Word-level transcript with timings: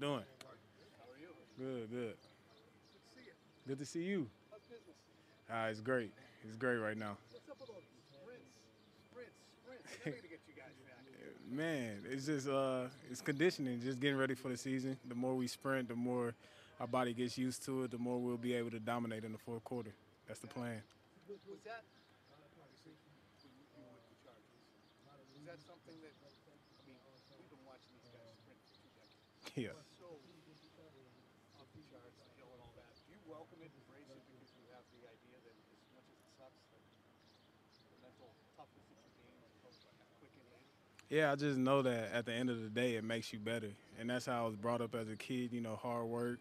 doing? 0.00 0.24
How 0.44 1.08
are 1.10 1.18
you? 1.20 1.32
Good, 1.58 1.90
good. 1.90 2.14
Good 2.16 2.18
to 2.98 3.04
see 3.14 3.24
you. 3.24 3.32
Good 3.66 3.78
to 3.78 3.84
see 3.86 4.02
you. 4.02 4.26
How's 4.50 4.60
business? 4.62 4.96
Ah, 5.50 5.66
it's 5.66 5.80
great. 5.80 6.12
It's 6.46 6.56
great 6.56 6.76
right 6.76 6.96
now. 6.96 7.16
What's 7.32 7.48
up 7.48 7.60
with 7.60 7.70
all 7.70 7.76
these 7.76 8.04
sprints? 8.12 8.44
Sprints, 9.10 9.34
sprints. 9.62 10.22
You. 10.30 10.36
Man, 11.56 12.02
it's 12.10 12.26
just 12.26 12.48
uh, 12.48 12.86
it's 13.10 13.20
conditioning, 13.20 13.80
just 13.80 14.00
getting 14.00 14.16
ready 14.18 14.34
for 14.34 14.48
the 14.48 14.56
season. 14.56 14.96
The 15.08 15.14
more 15.14 15.34
we 15.34 15.46
sprint, 15.46 15.88
the 15.88 15.94
more 15.94 16.34
our 16.80 16.86
body 16.86 17.14
gets 17.14 17.38
used 17.38 17.64
to 17.66 17.84
it, 17.84 17.90
the 17.92 17.98
more 17.98 18.18
we'll 18.18 18.36
be 18.36 18.54
able 18.54 18.70
to 18.70 18.80
dominate 18.80 19.24
in 19.24 19.32
the 19.32 19.38
fourth 19.38 19.64
quarter. 19.64 19.90
That's 20.26 20.40
the 20.40 20.48
plan. 20.48 20.82
Was 21.28 21.60
that 21.64 21.82
hand? 29.56 29.74
Yeah, 41.08 41.30
I 41.30 41.36
just 41.36 41.56
know 41.56 41.82
that 41.82 42.10
at 42.12 42.26
the 42.26 42.32
end 42.32 42.50
of 42.50 42.62
the 42.62 42.68
day, 42.68 42.96
it 42.96 43.04
makes 43.04 43.32
you 43.32 43.38
better, 43.38 43.68
and 44.00 44.10
that's 44.10 44.26
how 44.26 44.44
I 44.44 44.46
was 44.46 44.56
brought 44.56 44.80
up 44.80 44.94
as 44.94 45.08
a 45.08 45.14
kid. 45.16 45.52
You 45.52 45.60
know, 45.60 45.76
hard 45.76 46.06
work, 46.06 46.40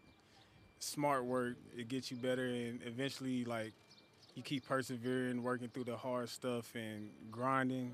smart 0.79 1.25
work, 1.25 1.55
it 1.77 1.87
gets 1.87 2.09
you 2.09 2.17
better, 2.17 2.45
and 2.45 2.79
eventually, 2.83 3.45
like, 3.45 3.73
you 4.33 4.41
keep 4.41 4.67
persevering, 4.67 5.43
working 5.43 5.69
through 5.69 5.83
the 5.83 5.95
hard 5.95 6.29
stuff 6.29 6.73
and 6.75 7.09
grinding. 7.31 7.91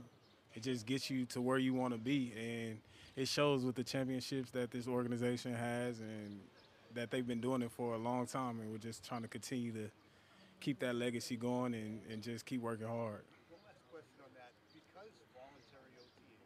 It 0.54 0.64
just 0.64 0.86
gets 0.86 1.10
you 1.10 1.26
to 1.28 1.42
where 1.42 1.58
you 1.58 1.74
want 1.74 1.94
to 1.94 2.00
be, 2.00 2.34
and 2.38 2.78
it 3.16 3.28
shows 3.28 3.64
with 3.64 3.76
the 3.76 3.84
championships 3.84 4.52
that 4.52 4.72
this 4.72 4.88
organization 4.88 5.54
has, 5.54 6.00
and 6.00 6.40
that 6.94 7.10
they've 7.10 7.26
been 7.26 7.42
doing 7.42 7.62
it 7.62 7.72
for 7.72 7.96
a 7.96 7.98
long 7.98 8.28
time, 8.28 8.60
and 8.60 8.72
we're 8.72 8.78
just 8.78 9.06
trying 9.08 9.22
to 9.22 9.28
continue 9.28 9.72
to 9.72 9.90
keep 10.60 10.80
that 10.80 10.96
legacy 10.96 11.36
going 11.36 11.74
and, 11.74 12.02
and 12.12 12.22
just 12.22 12.46
keep 12.46 12.62
working 12.62 12.88
hard. 12.88 13.24
One 13.50 13.64
last 13.66 13.82
question 13.90 14.20
on 14.22 14.30
that. 14.36 14.52
Because 14.70 15.10
voluntary 15.34 15.96
OTAs, 15.98 16.46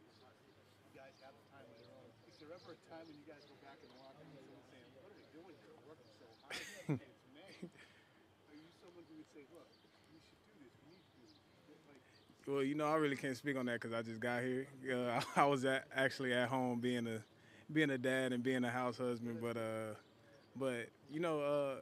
you 0.86 0.94
guys 0.96 1.12
have 1.26 1.34
the 1.34 1.46
time 1.52 1.66
of 1.66 1.76
your 1.82 1.92
own. 1.98 2.08
Is 2.30 2.38
there 2.40 2.54
ever 2.54 2.78
a 2.78 2.80
time 2.88 3.04
when 3.10 3.18
you 3.18 3.28
guys 3.28 3.44
go 3.50 3.58
back 3.66 3.76
in 3.82 3.90
the 3.90 3.98
locker 4.00 4.22
and 4.22 4.32
saying, 4.72 4.90
what 4.96 5.10
are 5.10 5.18
we 5.18 5.26
doing 5.34 5.58
here? 5.66 5.74
We're 5.82 5.98
working 5.98 6.14
so 6.16 6.28
hard. 6.46 6.56
Are 7.02 8.56
you 8.56 8.70
someone 8.80 9.04
who 9.10 9.18
would 9.20 9.32
say, 9.34 9.44
look, 9.52 9.68
we 10.14 10.22
should 10.22 10.40
do 10.46 10.54
this. 10.62 10.72
We 10.86 10.96
need 10.96 11.04
to 11.04 11.12
do 11.18 11.24
this? 11.28 11.42
Like, 11.90 12.06
Well, 12.48 12.62
you 12.62 12.76
know, 12.76 12.86
I 12.86 12.96
really 12.96 13.16
can't 13.16 13.36
speak 13.36 13.58
on 13.58 13.66
that 13.66 13.82
because 13.82 13.94
I 13.94 14.04
just 14.04 14.20
got 14.20 14.44
here. 14.44 14.68
Uh, 14.86 15.20
I 15.36 15.46
was 15.46 15.66
at, 15.66 15.86
actually 15.96 16.32
at 16.34 16.48
home 16.48 16.80
being 16.80 17.08
a 17.08 17.26
being 17.74 17.90
a 17.90 17.98
dad 17.98 18.34
and 18.34 18.44
being 18.44 18.64
a 18.64 18.70
house 18.70 19.00
husband, 19.02 19.42
but 19.42 19.58
uh, 19.58 19.98
but 20.56 20.86
you 21.10 21.20
know, 21.20 21.42
uh, 21.42 21.76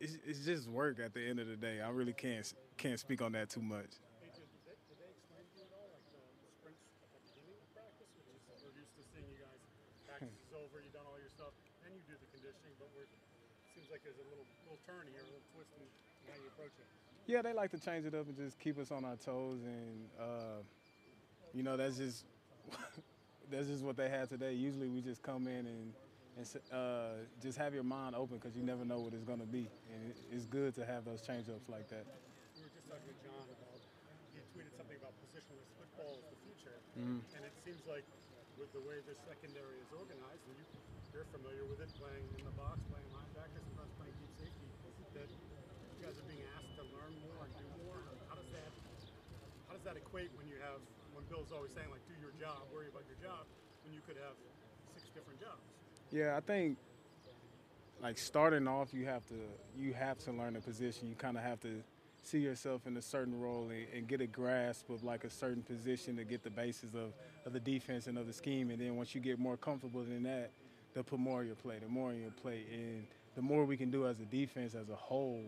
it's, 0.00 0.16
it's 0.24 0.40
just 0.40 0.68
work 0.72 0.96
at 1.04 1.12
the 1.12 1.20
end 1.20 1.38
of 1.38 1.48
the 1.48 1.56
day. 1.56 1.84
I 1.84 1.90
really 1.90 2.14
can't 2.16 2.48
can't 2.80 2.98
speak 2.98 3.20
on 3.20 3.32
that 3.32 3.50
too 3.50 3.60
much. 3.60 4.00
Adrian, 4.24 4.48
did 4.56 4.64
they, 4.64 4.76
did 4.88 4.96
they 5.04 5.10
explain 5.12 5.44
to 5.44 5.54
you 5.60 5.68
at 5.68 5.76
all, 5.76 5.92
like 5.92 6.06
the, 6.16 6.22
the 6.40 6.48
sprints 6.48 6.80
at 7.04 7.12
the 7.12 7.20
beginning 7.28 7.60
of 7.60 7.68
practice, 7.76 8.08
which 8.16 8.28
is 8.32 8.40
we're 8.64 8.72
used 8.72 8.96
to 8.96 9.04
seeing 9.12 9.28
you 9.28 9.36
guys. 9.36 9.60
Practice 10.08 10.32
is 10.48 10.52
over, 10.56 10.80
you've 10.80 10.96
done 10.96 11.04
all 11.04 11.20
your 11.20 11.28
stuff, 11.28 11.52
then 11.84 11.92
you 11.92 12.00
do 12.08 12.16
the 12.16 12.30
conditioning, 12.32 12.72
but 12.80 12.88
we're 12.96 13.04
seems 13.76 13.92
like 13.92 14.00
there's 14.00 14.16
a 14.16 14.28
little 14.32 14.48
little 14.64 14.80
turn 14.88 15.04
here, 15.12 15.20
a 15.20 15.28
little 15.28 15.44
twist 15.52 15.76
in 15.76 15.84
how 16.24 16.40
you 16.40 16.48
approach 16.56 16.72
it. 16.80 16.88
Yeah, 17.28 17.42
they 17.44 17.52
like 17.52 17.68
to 17.76 17.78
change 17.78 18.06
it 18.08 18.14
up 18.16 18.24
and 18.24 18.32
just 18.36 18.56
keep 18.58 18.80
us 18.80 18.88
on 18.90 19.04
our 19.04 19.16
toes, 19.20 19.60
and 19.60 20.08
uh, 20.16 20.64
you 21.52 21.60
know, 21.62 21.76
that's 21.76 22.00
just 22.00 22.24
that's 23.52 23.68
just 23.68 23.84
what 23.84 24.00
they 24.00 24.08
had 24.08 24.32
today. 24.32 24.56
Usually, 24.56 24.88
we 24.88 25.04
just 25.04 25.20
come 25.22 25.44
in 25.46 25.68
and 25.68 25.92
and 26.40 26.48
uh, 26.72 27.20
just 27.44 27.60
have 27.60 27.74
your 27.76 27.84
mind 27.84 28.16
open 28.16 28.40
because 28.40 28.56
you 28.56 28.64
never 28.64 28.80
know 28.80 28.96
what 29.04 29.12
it's 29.12 29.28
going 29.28 29.44
to 29.44 29.50
be, 29.52 29.68
and 29.92 30.08
it's 30.32 30.48
good 30.48 30.72
to 30.80 30.88
have 30.88 31.04
those 31.04 31.20
change 31.20 31.52
ups 31.52 31.68
like 31.68 31.84
that. 31.92 32.08
We 32.56 32.64
were 32.64 32.72
just 32.72 32.88
talking 32.88 33.12
to 33.12 33.16
John 33.20 33.44
about 33.44 33.76
he 34.32 34.40
tweeted 34.56 34.72
something 34.80 34.96
about 34.96 35.12
positionless 35.20 35.68
football 35.76 36.16
is 36.16 36.24
the 36.32 36.40
future, 36.48 36.80
Mhm. 36.96 37.20
and 37.36 37.44
it 37.44 37.52
seems 37.60 37.84
like 37.84 38.08
with 38.56 38.72
the 38.72 38.80
way 38.80 39.04
the 39.04 39.12
secondary 39.28 39.76
is 39.84 39.90
organized, 39.92 40.48
and 40.48 40.56
you, 40.56 40.64
you're 41.12 41.28
familiar 41.28 41.68
with 41.68 41.84
it, 41.84 41.92
playing 42.00 42.24
in 42.40 42.42
the 42.48 42.56
box, 42.56 42.80
playing 42.88 43.04
linebacker, 43.12 43.60
sometimes 43.68 43.92
playing 44.00 44.16
deep 44.16 44.32
safety, 44.40 44.68
that 45.12 45.28
guys 46.08 46.16
are 46.16 46.24
being 46.32 46.48
asked 46.56 46.72
to 46.72 46.84
learn 46.96 47.12
more 47.20 47.44
and 47.44 47.52
do 47.60 47.68
more. 47.84 48.00
How 48.32 48.36
does 48.40 48.48
that 48.56 48.72
how 49.68 49.74
does 49.76 49.84
that 49.84 49.96
equate 49.96 50.30
when 50.38 50.48
you 50.48 50.56
have 50.64 50.80
when 51.12 51.24
Bill's 51.28 51.52
always 51.52 51.72
saying 51.72 51.88
like 51.92 52.00
do 52.08 52.16
your 52.16 52.32
job, 52.40 52.64
worry 52.72 52.88
about 52.88 53.04
your 53.04 53.20
job, 53.20 53.44
when 53.84 53.92
you 53.92 54.00
could 54.08 54.16
have 54.16 54.32
six 54.96 55.12
different 55.12 55.38
jobs? 55.38 55.60
Yeah, 56.10 56.34
I 56.34 56.40
think 56.40 56.78
like 58.00 58.16
starting 58.16 58.66
off, 58.66 58.94
you 58.94 59.04
have 59.04 59.26
to 59.28 59.36
you 59.76 59.92
have 59.92 60.16
to 60.24 60.32
learn 60.32 60.56
a 60.56 60.60
position. 60.60 61.08
You 61.08 61.14
kind 61.14 61.36
of 61.36 61.42
have 61.42 61.60
to 61.60 61.84
see 62.22 62.38
yourself 62.38 62.86
in 62.86 62.96
a 62.96 63.02
certain 63.02 63.38
role 63.38 63.68
and, 63.68 63.86
and 63.94 64.08
get 64.08 64.22
a 64.22 64.26
grasp 64.26 64.88
of 64.88 65.04
like 65.04 65.24
a 65.24 65.30
certain 65.30 65.62
position 65.62 66.16
to 66.16 66.24
get 66.24 66.42
the 66.42 66.50
basis 66.50 66.94
of, 66.94 67.12
of 67.44 67.52
the 67.52 67.60
defense 67.60 68.06
and 68.06 68.16
of 68.16 68.26
the 68.26 68.32
scheme. 68.32 68.70
And 68.70 68.80
then 68.80 68.96
once 68.96 69.14
you 69.14 69.20
get 69.20 69.38
more 69.38 69.58
comfortable 69.58 70.00
in 70.00 70.22
that, 70.22 70.52
they'll 70.94 71.04
put 71.04 71.18
more 71.18 71.40
on 71.40 71.46
your 71.46 71.56
plate, 71.56 71.82
the 71.82 71.88
more 71.88 72.10
on 72.10 72.20
your 72.20 72.30
plate, 72.30 72.66
and 72.72 73.06
the 73.36 73.42
more 73.42 73.66
we 73.66 73.76
can 73.76 73.90
do 73.90 74.06
as 74.06 74.20
a 74.20 74.24
defense 74.24 74.74
as 74.74 74.88
a 74.88 74.96
whole, 74.96 75.44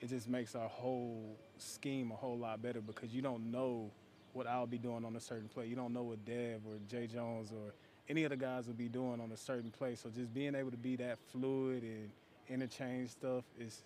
it 0.00 0.08
just 0.08 0.28
makes 0.28 0.54
our 0.54 0.68
whole 0.68 1.36
scheme 1.58 2.10
a 2.10 2.14
whole 2.14 2.38
lot 2.38 2.62
better 2.62 2.80
because 2.80 3.14
you 3.14 3.22
don't 3.22 3.50
know 3.50 3.90
what 4.32 4.46
I'll 4.46 4.66
be 4.66 4.78
doing 4.78 5.04
on 5.04 5.16
a 5.16 5.20
certain 5.20 5.48
play. 5.48 5.66
You 5.66 5.76
don't 5.76 5.92
know 5.92 6.02
what 6.02 6.24
Dev 6.24 6.60
or 6.66 6.78
Jay 6.88 7.06
Jones 7.06 7.50
or 7.52 7.74
any 8.08 8.24
of 8.24 8.30
the 8.30 8.36
guys 8.36 8.66
will 8.66 8.74
be 8.74 8.88
doing 8.88 9.20
on 9.20 9.30
a 9.32 9.36
certain 9.36 9.70
play. 9.70 9.94
So 9.94 10.08
just 10.08 10.32
being 10.32 10.54
able 10.54 10.70
to 10.70 10.76
be 10.76 10.96
that 10.96 11.18
fluid 11.30 11.82
and 11.82 12.10
interchange 12.48 13.10
stuff 13.10 13.44
is 13.58 13.82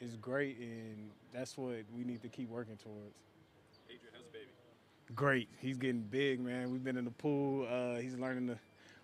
is 0.00 0.16
great, 0.16 0.58
and 0.58 1.10
that's 1.32 1.58
what 1.58 1.74
we 1.96 2.04
need 2.04 2.22
to 2.22 2.28
keep 2.28 2.48
working 2.48 2.76
towards. 2.76 3.14
Adrian, 3.88 4.14
how's 4.14 4.24
the 4.26 4.30
baby? 4.30 4.50
Great, 5.14 5.48
he's 5.60 5.76
getting 5.76 6.02
big, 6.02 6.40
man. 6.40 6.70
We've 6.70 6.84
been 6.84 6.96
in 6.96 7.04
the 7.04 7.10
pool. 7.10 7.66
Uh, 7.68 8.00
he's 8.00 8.16
learning 8.16 8.46
to 8.46 8.58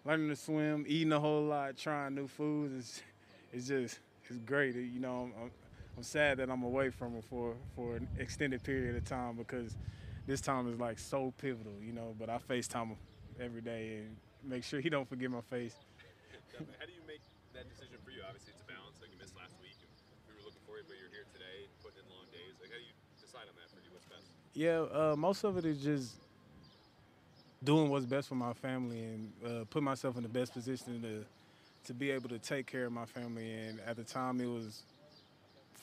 learning 0.04 0.28
to 0.28 0.36
swim, 0.36 0.84
eating 0.86 1.12
a 1.12 1.18
whole 1.20 1.42
lot, 1.42 1.76
trying 1.76 2.14
new 2.14 2.28
foods. 2.28 2.74
It's 2.78 3.02
it's 3.52 3.68
just 3.68 3.98
it's 4.28 4.38
great. 4.40 4.76
You 4.76 5.00
know, 5.00 5.30
I'm, 5.40 5.50
I'm, 5.96 6.02
sad 6.02 6.38
that 6.38 6.50
I'm 6.50 6.62
away 6.62 6.90
from 6.90 7.14
him 7.14 7.22
for 7.22 7.54
for 7.74 7.96
an 7.96 8.08
extended 8.18 8.62
period 8.62 8.96
of 8.96 9.04
time 9.04 9.36
because 9.36 9.76
this 10.26 10.40
time 10.40 10.72
is 10.72 10.78
like 10.78 10.98
so 10.98 11.32
pivotal. 11.38 11.74
You 11.80 11.92
know, 11.92 12.14
but 12.18 12.28
I 12.28 12.38
FaceTime 12.38 12.88
him 12.88 12.96
every 13.40 13.60
day 13.60 13.98
and 13.98 14.16
make 14.42 14.64
sure 14.64 14.80
he 14.80 14.88
don't 14.88 15.08
forget 15.08 15.30
my 15.30 15.40
face. 15.42 15.74
How 16.54 16.86
do 16.86 16.92
you 16.92 17.02
make 17.06 17.20
that 17.54 17.68
decision 17.68 17.96
for 18.04 18.10
you? 18.10 18.20
Obviously, 18.26 18.52
it's 18.52 18.62
a 18.62 18.70
balance. 18.70 19.00
Like 19.00 19.10
you 19.10 19.18
missed 19.18 19.36
last 19.36 19.54
week, 19.62 19.74
and 19.82 19.90
we 20.28 20.34
were 20.38 20.44
looking 20.46 20.62
for 20.66 20.78
you, 20.78 20.84
but 20.86 20.96
you're 21.00 21.10
here 21.10 21.26
today, 21.32 21.66
putting 21.82 21.98
in 21.98 22.06
long 22.10 22.26
days. 22.30 22.54
Like, 22.62 22.70
how 22.70 22.78
do 22.78 22.86
you 22.86 22.94
decide 23.18 23.50
on 23.50 23.56
that 23.58 23.70
for 23.70 23.82
you? 23.82 23.90
What's 23.90 24.06
best? 24.06 24.30
Yeah, 24.54 24.86
uh, 24.86 25.16
most 25.18 25.42
of 25.42 25.58
it 25.58 25.64
is 25.64 25.82
just 25.82 26.14
doing 27.64 27.88
what's 27.88 28.06
best 28.06 28.28
for 28.28 28.34
my 28.34 28.52
family 28.52 29.02
and 29.02 29.32
uh, 29.44 29.64
put 29.70 29.82
myself 29.82 30.16
in 30.16 30.22
the 30.22 30.28
best 30.28 30.52
position 30.52 31.00
to 31.02 31.24
to 31.84 31.92
be 31.92 32.10
able 32.10 32.28
to 32.30 32.38
take 32.38 32.66
care 32.66 32.86
of 32.86 32.92
my 32.92 33.04
family. 33.04 33.52
And 33.52 33.78
at 33.86 33.96
the 33.96 34.04
time, 34.04 34.40
it 34.40 34.46
was 34.46 34.82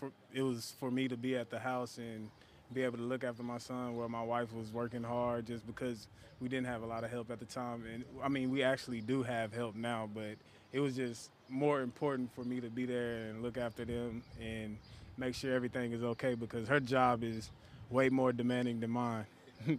for 0.02 0.12
it 0.34 0.42
was 0.42 0.74
for 0.80 0.90
me 0.90 1.08
to 1.08 1.16
be 1.16 1.38
at 1.38 1.50
the 1.50 1.60
house 1.60 1.98
and 1.98 2.30
be 2.74 2.82
able 2.82 2.98
to 2.98 3.04
look 3.04 3.24
after 3.24 3.44
my 3.44 3.58
son, 3.60 3.96
while 3.96 4.10
my 4.10 4.24
wife 4.24 4.52
was 4.54 4.72
working 4.72 5.04
hard, 5.04 5.46
just 5.46 5.68
because 5.68 6.08
we 6.40 6.50
didn't 6.50 6.66
have 6.66 6.82
a 6.82 6.86
lot 6.86 7.04
of 7.04 7.12
help 7.12 7.30
at 7.30 7.40
the 7.40 7.46
time. 7.46 7.84
And 7.94 8.04
I 8.24 8.30
mean, 8.30 8.50
we 8.50 8.64
actually 8.64 9.02
do 9.02 9.22
have 9.24 9.54
help 9.54 9.76
now, 9.76 10.10
but 10.12 10.36
it 10.74 10.80
was 10.80 10.96
just 10.96 11.30
more 11.50 11.82
important 11.82 12.34
for 12.34 12.44
me 12.44 12.60
to 12.62 12.70
be 12.70 12.86
there 12.86 13.30
and 13.30 13.44
look 13.44 13.58
after 13.58 13.86
them 13.86 14.24
and 14.42 14.78
make 15.18 15.36
sure 15.36 15.54
everything 15.54 15.92
is 15.92 16.02
okay 16.02 16.34
because 16.34 16.68
her 16.68 16.80
job 16.80 17.24
is 17.24 17.52
way 17.92 18.10
more 18.10 18.32
demanding 18.34 18.80
than 18.80 18.90
mine. 18.90 19.26
I 19.68 19.76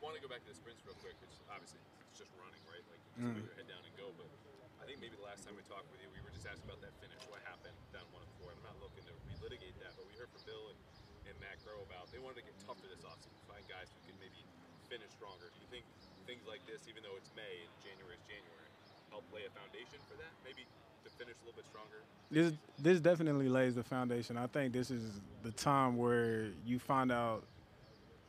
want 0.00 0.16
to 0.16 0.22
go 0.24 0.28
back 0.28 0.42
to 0.42 0.50
the 0.50 0.56
sprints 0.56 0.82
real 0.82 0.96
quick. 1.04 1.14
It's 1.22 1.38
obviously 1.52 1.78
it's 2.10 2.18
just 2.18 2.32
running, 2.40 2.58
right? 2.66 2.82
Like 2.90 2.98
you 3.14 3.28
just 3.28 3.36
put 3.36 3.44
your 3.44 3.56
head 3.60 3.68
down 3.68 3.82
and 3.84 3.94
go. 3.94 4.08
But 4.16 4.26
I 4.82 4.88
think 4.88 4.98
maybe 5.04 5.14
the 5.20 5.28
last 5.28 5.44
time 5.44 5.54
we 5.54 5.62
talked 5.68 5.86
with 5.92 6.00
you, 6.00 6.08
we 6.10 6.18
were 6.24 6.32
just 6.32 6.48
asking 6.48 6.64
about 6.66 6.80
that 6.80 6.96
finish. 6.98 7.20
What 7.28 7.44
happened 7.44 7.76
down 7.92 8.08
one 8.10 8.24
and 8.24 8.32
four? 8.40 8.56
I'm 8.56 8.64
not 8.64 8.80
looking 8.80 9.04
to 9.04 9.12
relitigate 9.28 9.76
that, 9.84 9.92
Bill 10.48 10.72
and, 10.72 10.80
and 11.28 11.36
Matt 11.44 11.60
Groh 11.60 11.84
about 11.84 12.08
they 12.08 12.16
wanted 12.16 12.40
to 12.40 12.46
get 12.48 12.56
tougher 12.64 12.88
this 12.88 13.04
offseason, 13.04 13.36
find 13.44 13.60
guys 13.68 13.92
who 13.92 14.00
can 14.08 14.16
maybe 14.16 14.40
finish 14.88 15.12
stronger. 15.12 15.52
Do 15.52 15.60
you 15.60 15.68
think 15.68 15.84
things 16.24 16.48
like 16.48 16.64
this, 16.64 16.88
even 16.88 17.04
though 17.04 17.12
it's 17.20 17.28
May 17.36 17.68
and 17.68 17.72
January 17.84 18.16
is 18.16 18.24
January, 18.24 18.70
help 19.12 19.28
lay 19.28 19.44
a 19.44 19.52
foundation 19.52 20.00
for 20.08 20.16
that? 20.16 20.32
Maybe 20.40 20.64
to 21.04 21.08
finish 21.20 21.36
a 21.36 21.42
little 21.44 21.60
bit 21.60 21.68
stronger. 21.68 22.00
this 22.32 22.56
this 22.80 23.00
definitely 23.04 23.52
lays 23.52 23.76
the 23.76 23.84
foundation. 23.84 24.40
I 24.40 24.48
think 24.48 24.72
this 24.72 24.90
is 24.90 25.20
the 25.44 25.52
time 25.52 26.00
where 26.00 26.48
you 26.64 26.80
find 26.80 27.12
out 27.12 27.44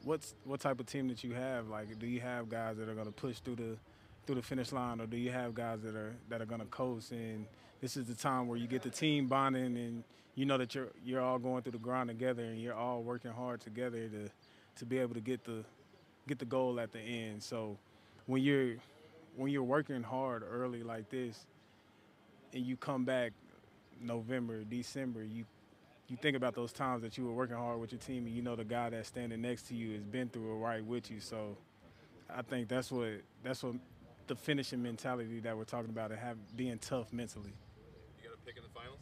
what's 0.04 0.36
what 0.44 0.60
type 0.60 0.80
of 0.80 0.86
team 0.86 1.08
that 1.08 1.24
you 1.24 1.34
have. 1.34 1.68
Like, 1.68 1.98
do 2.00 2.08
you 2.08 2.20
have 2.20 2.50
guys 2.50 2.78
that 2.78 2.90
are 2.90 2.94
going 2.94 3.08
to 3.08 3.16
push 3.16 3.40
through 3.40 3.56
the 3.56 3.78
through 4.26 4.36
the 4.36 4.42
finish 4.42 4.72
line, 4.72 5.02
or 5.02 5.08
do 5.08 5.18
you 5.18 5.32
have 5.32 5.56
guys 5.56 5.82
that 5.82 5.96
are 5.96 6.16
that 6.30 6.42
are 6.42 6.46
going 6.46 6.62
to 6.62 6.68
coast? 6.68 7.12
And 7.12 7.46
this 7.82 7.98
is 7.98 8.06
the 8.06 8.16
time 8.16 8.48
where 8.48 8.58
you 8.58 8.68
get 8.68 8.82
the 8.82 8.90
team 8.90 9.28
bonding, 9.28 9.78
and 9.78 10.04
you 10.36 10.46
know 10.46 10.58
that 10.58 10.76
you're 10.76 10.90
you're 11.06 11.22
all 11.22 11.40
going 11.40 11.64
through 11.64 11.74
the 11.74 11.78
grind 11.80 12.10
together, 12.10 12.44
and 12.44 12.62
you're 12.62 12.74
all 12.74 13.02
working 13.02 13.32
hard 13.32 13.62
together 13.62 14.08
to 14.08 14.30
to 14.78 14.86
be 14.86 14.98
able 14.98 15.14
to 15.14 15.22
get 15.22 15.44
the 15.44 15.64
get 16.28 16.40
the 16.40 16.46
goal 16.46 16.80
at 16.80 16.92
the 16.92 17.00
end. 17.00 17.42
So 17.44 17.78
when 18.26 18.42
you're 18.42 18.76
when 19.36 19.52
you're 19.52 19.64
working 19.64 20.04
hard 20.04 20.44
early 20.50 20.84
like 20.84 21.10
this, 21.10 21.46
and 22.54 22.66
you 22.66 22.78
come 22.78 23.06
back 23.06 23.32
November, 24.02 24.64
December, 24.64 25.24
you 25.24 25.46
you 26.08 26.18
think 26.18 26.36
about 26.36 26.56
those 26.56 26.74
times 26.74 27.04
that 27.04 27.18
you 27.18 27.26
were 27.26 27.34
working 27.34 27.56
hard 27.56 27.80
with 27.80 27.92
your 27.92 28.00
team, 28.00 28.26
and 28.26 28.36
you 28.36 28.42
know 28.42 28.56
the 28.56 28.64
guy 28.64 28.90
that's 28.90 29.08
standing 29.08 29.42
next 29.42 29.68
to 29.68 29.76
you 29.76 29.94
has 29.94 30.04
been 30.04 30.28
through 30.30 30.52
it 30.52 30.56
right 30.56 30.84
with 30.84 31.12
you. 31.12 31.20
So, 31.20 31.56
I 32.34 32.42
think 32.42 32.68
that's 32.68 32.92
what 32.92 33.22
that's 33.44 33.64
what 33.64 33.76
the 34.28 34.36
finishing 34.36 34.82
mentality 34.82 35.40
that 35.40 35.58
we're 35.58 35.64
talking 35.64 35.90
about 35.90 36.12
and 36.12 36.20
have 36.20 36.38
being 36.56 36.78
tough 36.80 37.12
mentally. 37.12 37.54
Pick 38.50 38.58
in 38.58 38.66
the 38.66 38.74
finals? 38.74 38.98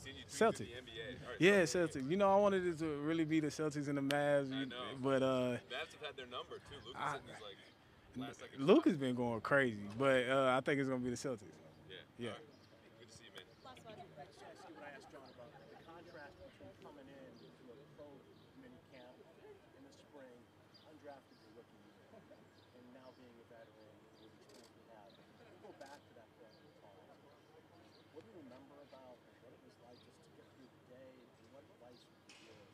Seen 0.00 0.16
you 0.16 0.24
tweet 0.24 0.32
Celtic. 0.32 0.64
through 0.72 0.80
the 0.80 0.88
NBA. 0.88 1.20
All 1.20 1.28
right, 1.36 1.40
Yeah, 1.44 1.68
Celtic. 1.68 2.08
Celtics. 2.08 2.08
You 2.08 2.16
know, 2.16 2.32
I 2.32 2.40
wanted 2.40 2.64
it 2.64 2.78
to 2.80 2.88
really 3.04 3.28
be 3.28 3.36
the 3.44 3.52
Celtics 3.52 3.84
and 3.84 4.00
the 4.00 4.06
Mavs, 4.08 4.48
I 4.48 4.64
know. 4.64 4.96
but 5.04 5.20
uh, 5.20 5.60
Mavs 5.68 5.92
have 5.92 6.08
had 6.08 6.16
their 6.16 6.24
number 6.32 6.56
too. 6.72 6.80
Lucas 6.88 6.96
I- 6.96 7.20
like 7.44 7.60
last. 8.16 8.40
Luke 8.56 8.88
has 8.88 8.96
been 8.96 9.12
going 9.14 9.44
crazy. 9.44 9.84
But 10.00 10.24
uh, 10.32 10.56
I 10.56 10.64
think 10.64 10.80
it's 10.80 10.88
gonna 10.88 11.04
be 11.04 11.12
the 11.12 11.20
Celtics. 11.20 11.52
Yeah. 11.84 12.32
Yeah. 12.32 12.32
All 12.32 12.40
right. 12.40 12.96
Good 12.96 13.12
to 13.12 13.16
see 13.20 13.28
you, 13.28 13.32
man. 13.36 13.44
Last 13.60 13.76
one. 13.84 13.92
I 13.92 14.24
just 14.24 14.40
want 14.40 14.56
to 14.56 14.56
see 14.56 14.72
what 14.72 14.88
I 14.88 14.96
asked 14.96 15.12
John 15.12 15.28
about 15.36 15.52
the 15.52 15.76
contrast 15.84 16.32
between 16.48 16.72
coming 16.80 17.08
in 17.12 17.28
to 17.44 17.44
a 17.76 17.86
pro 17.92 18.08
mini 18.64 18.80
camp 18.88 19.12
in 19.76 19.84
the 19.84 19.92
spring, 19.92 20.40
undrafted 20.88 21.36
your 21.44 21.52
rookie 21.60 21.76
year, 21.92 22.08
and 22.16 22.84
now 22.96 23.12
being 23.20 23.36
a 23.36 23.46
veteran 23.52 23.92
with 24.00 24.16
the 24.24 24.32
experience 24.32 24.72
we 24.72 24.82
have. 24.96 25.12
Go 25.60 25.76
back 25.76 26.00
to 26.08 26.12
that 26.16 26.28
point 26.40 26.56
in 26.56 26.72
time. 26.80 26.96
What 28.16 28.24
do 28.26 28.32
you 28.34 28.40
remember 28.42 28.82
about 28.82 29.14
what 29.46 29.54
it 29.54 29.60
was 29.62 29.78
like 29.86 29.94
just 30.02 30.18
to 30.18 30.26
get 30.34 30.46
through 30.58 30.66
the 30.74 30.82
day, 30.90 31.12
and 31.22 31.46
what 31.54 31.62
advice 31.70 32.02
would 32.02 32.18
you 32.34 32.50
give 32.50 32.66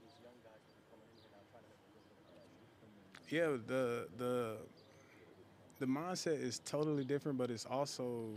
these 0.00 0.14
young 0.26 0.42
guys 0.42 0.62
coming 0.90 1.06
in 1.06 1.18
here 1.22 1.30
now 1.30 1.42
trying 1.54 1.62
to 1.62 1.70
make 1.70 1.94
a? 2.82 3.34
Yeah, 3.34 3.56
the 3.66 4.08
the 4.18 4.56
the 5.78 5.86
mindset 5.86 6.42
is 6.42 6.60
totally 6.64 7.04
different, 7.04 7.38
but 7.38 7.50
it's 7.50 7.66
also 7.66 8.30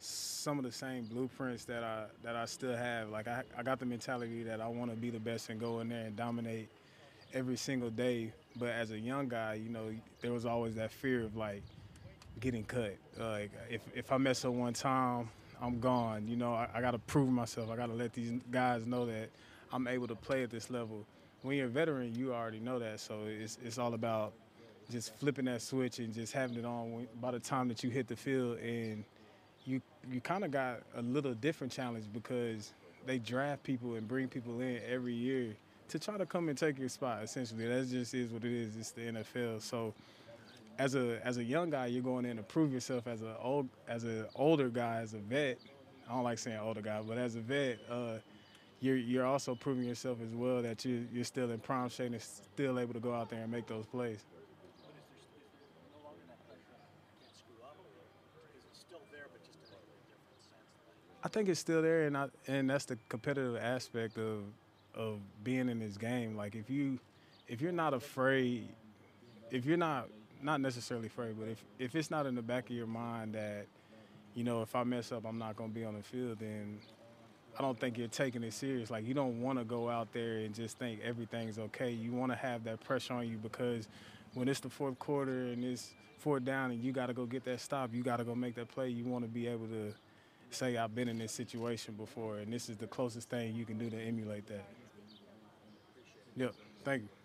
some 0.00 0.58
of 0.58 0.64
the 0.64 0.72
same 0.72 1.04
blueprints 1.04 1.64
that 1.64 1.82
I 1.82 2.04
that 2.22 2.36
I 2.36 2.44
still 2.44 2.76
have. 2.76 3.08
Like 3.08 3.28
I, 3.28 3.42
I 3.56 3.62
got 3.62 3.78
the 3.78 3.86
mentality 3.86 4.42
that 4.44 4.60
I 4.60 4.68
want 4.68 4.90
to 4.90 4.96
be 4.96 5.10
the 5.10 5.20
best 5.20 5.50
and 5.50 5.58
go 5.58 5.80
in 5.80 5.88
there 5.88 6.06
and 6.06 6.16
dominate 6.16 6.68
every 7.34 7.56
single 7.56 7.90
day. 7.90 8.32
But 8.56 8.70
as 8.70 8.90
a 8.90 8.98
young 8.98 9.28
guy, 9.28 9.54
you 9.54 9.70
know, 9.70 9.92
there 10.20 10.32
was 10.32 10.46
always 10.46 10.74
that 10.76 10.92
fear 10.92 11.24
of 11.24 11.36
like 11.36 11.62
getting 12.40 12.64
cut. 12.64 12.96
Like 13.18 13.50
if 13.70 13.80
if 13.94 14.12
I 14.12 14.18
mess 14.18 14.44
up 14.44 14.52
one 14.52 14.74
time, 14.74 15.28
I'm 15.60 15.80
gone. 15.80 16.28
You 16.28 16.36
know, 16.36 16.54
I, 16.54 16.68
I 16.74 16.80
got 16.80 16.92
to 16.92 16.98
prove 16.98 17.30
myself. 17.30 17.70
I 17.70 17.76
got 17.76 17.86
to 17.86 17.94
let 17.94 18.12
these 18.12 18.32
guys 18.50 18.86
know 18.86 19.06
that 19.06 19.30
I'm 19.72 19.86
able 19.86 20.06
to 20.08 20.14
play 20.14 20.42
at 20.42 20.50
this 20.50 20.70
level. 20.70 21.04
When 21.42 21.56
you're 21.56 21.66
a 21.66 21.70
veteran, 21.70 22.14
you 22.14 22.34
already 22.34 22.60
know 22.60 22.78
that. 22.78 23.00
So 23.00 23.20
it's 23.26 23.58
it's 23.64 23.78
all 23.78 23.94
about 23.94 24.32
just 24.90 25.14
flipping 25.16 25.44
that 25.44 25.62
switch 25.62 25.98
and 25.98 26.12
just 26.12 26.32
having 26.32 26.56
it 26.56 26.64
on 26.64 26.92
when, 26.92 27.08
by 27.20 27.30
the 27.30 27.38
time 27.38 27.68
that 27.68 27.84
you 27.84 27.90
hit 27.90 28.08
the 28.08 28.16
field 28.16 28.58
and 28.58 29.04
you 29.66 29.80
you 30.10 30.20
kind 30.20 30.44
of 30.44 30.50
got 30.50 30.80
a 30.96 31.02
little 31.02 31.34
different 31.34 31.72
challenge 31.72 32.06
because 32.12 32.72
they 33.06 33.18
draft 33.18 33.62
people 33.62 33.94
and 33.94 34.08
bring 34.08 34.28
people 34.28 34.60
in 34.60 34.80
every 34.88 35.14
year 35.14 35.54
to 35.88 35.98
try 35.98 36.18
to 36.18 36.26
come 36.26 36.48
and 36.48 36.58
take 36.58 36.78
your 36.78 36.88
spot. 36.88 37.22
Essentially, 37.22 37.66
that 37.66 37.88
just 37.88 38.14
is 38.14 38.30
what 38.30 38.44
it 38.44 38.52
is. 38.52 38.76
It's 38.76 38.90
the 38.90 39.02
NFL. 39.02 39.62
So 39.62 39.94
as 40.78 40.94
a 40.94 41.20
as 41.24 41.38
a 41.38 41.44
young 41.44 41.70
guy, 41.70 41.86
you're 41.86 42.02
going 42.02 42.24
in 42.24 42.36
to 42.36 42.42
prove 42.42 42.72
yourself 42.72 43.06
as 43.06 43.22
a 43.22 43.36
old 43.42 43.68
as 43.88 44.04
an 44.04 44.26
older 44.34 44.68
guy, 44.68 45.00
as 45.02 45.14
a 45.14 45.18
vet. 45.18 45.58
I 46.08 46.14
don't 46.14 46.24
like 46.24 46.38
saying 46.38 46.58
older 46.58 46.80
guy, 46.80 47.02
but 47.06 47.18
as 47.18 47.36
a 47.36 47.40
vet, 47.40 47.78
uh, 47.90 48.14
you're 48.80 48.96
you're 48.96 49.26
also 49.26 49.54
proving 49.54 49.84
yourself 49.84 50.18
as 50.22 50.34
well 50.34 50.62
that 50.62 50.84
you 50.84 51.06
you're 51.12 51.24
still 51.24 51.50
in 51.50 51.58
prime 51.58 51.88
shape 51.88 52.12
and 52.12 52.22
still 52.22 52.78
able 52.78 52.94
to 52.94 53.00
go 53.00 53.12
out 53.12 53.28
there 53.28 53.42
and 53.42 53.50
make 53.50 53.66
those 53.66 53.86
plays. 53.86 54.24
But 54.32 54.44
is 54.44 54.82
there, 54.82 55.42
is 55.42 55.50
there 55.54 55.90
no 55.92 56.06
longer 56.06 56.22
that 56.28 56.38
pressure 56.46 56.78
that 56.78 56.90
you 56.94 57.26
can't 57.26 57.36
screw 57.36 57.64
up? 57.64 57.76
Or 57.78 58.46
is 58.56 58.62
it 58.62 58.78
still 58.78 59.00
there, 59.10 59.26
but 59.32 59.44
just 59.44 59.58
in 59.58 59.74
a 59.74 59.82
very 59.82 60.02
different 60.06 60.42
sense? 60.42 61.24
I 61.24 61.28
think 61.28 61.48
it's 61.48 61.60
still 61.60 61.82
there, 61.82 62.06
and 62.06 62.16
I, 62.16 62.28
and 62.46 62.70
that's 62.70 62.84
the 62.84 62.98
competitive 63.08 63.56
aspect 63.56 64.18
of 64.18 64.44
of 64.94 65.18
being 65.42 65.68
in 65.68 65.80
this 65.80 65.96
game. 65.96 66.36
Like 66.36 66.54
if 66.54 66.70
you 66.70 66.98
if 67.48 67.60
you're 67.60 67.72
not 67.72 67.94
afraid, 67.94 68.68
if 69.50 69.64
you're 69.64 69.76
not 69.76 70.08
not 70.40 70.60
necessarily 70.60 71.08
afraid, 71.08 71.36
but 71.38 71.48
if 71.48 71.64
if 71.80 71.96
it's 71.96 72.10
not 72.10 72.26
in 72.26 72.36
the 72.36 72.42
back 72.42 72.70
of 72.70 72.76
your 72.76 72.86
mind 72.86 73.34
that 73.34 73.66
you 74.34 74.44
know 74.44 74.62
if 74.62 74.76
I 74.76 74.84
mess 74.84 75.10
up, 75.10 75.24
I'm 75.26 75.38
not 75.38 75.56
going 75.56 75.70
to 75.70 75.74
be 75.74 75.84
on 75.84 75.94
the 75.94 76.02
field, 76.02 76.38
then 76.38 76.78
I 77.56 77.62
don't 77.62 77.78
think 77.78 77.98
you're 77.98 78.08
taking 78.08 78.42
it 78.42 78.52
serious. 78.52 78.90
Like 78.90 79.06
you 79.06 79.14
don't 79.14 79.40
want 79.40 79.58
to 79.58 79.64
go 79.64 79.88
out 79.88 80.12
there 80.12 80.38
and 80.38 80.54
just 80.54 80.78
think 80.78 81.00
everything's 81.04 81.58
okay. 81.58 81.90
You 81.90 82.12
want 82.12 82.32
to 82.32 82.36
have 82.36 82.64
that 82.64 82.80
pressure 82.80 83.14
on 83.14 83.28
you 83.28 83.36
because 83.36 83.88
when 84.34 84.48
it's 84.48 84.60
the 84.60 84.70
fourth 84.70 84.98
quarter 84.98 85.46
and 85.46 85.64
it's 85.64 85.94
fourth 86.18 86.44
down 86.44 86.70
and 86.70 86.82
you 86.82 86.92
got 86.92 87.06
to 87.06 87.14
go 87.14 87.26
get 87.26 87.44
that 87.44 87.60
stop, 87.60 87.90
you 87.92 88.02
got 88.02 88.18
to 88.18 88.24
go 88.24 88.34
make 88.34 88.54
that 88.56 88.68
play. 88.68 88.88
You 88.88 89.04
want 89.04 89.24
to 89.24 89.30
be 89.30 89.46
able 89.46 89.66
to 89.66 89.92
say 90.50 90.76
I've 90.76 90.94
been 90.94 91.08
in 91.08 91.18
this 91.18 91.32
situation 91.32 91.94
before, 91.94 92.38
and 92.38 92.52
this 92.52 92.68
is 92.68 92.76
the 92.76 92.86
closest 92.86 93.28
thing 93.28 93.54
you 93.54 93.64
can 93.64 93.78
do 93.78 93.90
to 93.90 93.96
emulate 93.96 94.46
that. 94.48 94.64
Yep. 96.36 96.54
Thank 96.84 97.02
you. 97.02 97.17